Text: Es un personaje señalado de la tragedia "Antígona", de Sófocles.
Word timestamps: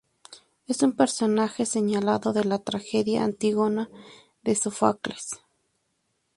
Es 0.65 0.81
un 0.81 0.93
personaje 0.93 1.63
señalado 1.67 2.33
de 2.33 2.43
la 2.43 2.57
tragedia 2.57 3.23
"Antígona", 3.23 3.87
de 4.41 4.55
Sófocles. 4.55 5.29